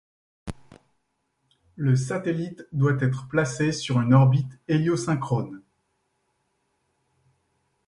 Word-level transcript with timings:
Le 1.75 1.95
satellite 1.95 2.65
doit 2.73 2.97
être 3.01 3.27
placé 3.27 3.71
sur 3.71 3.99
une 4.01 4.15
orbite 4.15 4.57
héliosynchrone. 4.67 5.61